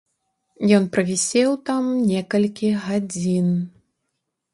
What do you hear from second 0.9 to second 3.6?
правісеў там некалькі гадзін.